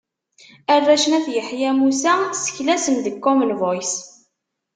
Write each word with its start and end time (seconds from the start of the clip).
Arrac 0.73 1.03
n 1.07 1.13
At 1.17 1.27
Yeḥya 1.35 1.71
Musa, 1.79 2.13
seklasen 2.43 2.95
deg 3.05 3.15
Common 3.25 3.51
Voice. 3.61 3.95